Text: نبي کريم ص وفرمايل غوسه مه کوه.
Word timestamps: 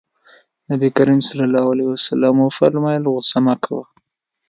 نبي 0.69 0.89
کريم 0.97 1.19
ص 1.27 1.27
وفرمايل 2.45 3.03
غوسه 3.11 3.37
مه 3.45 3.55
کوه. 3.63 3.83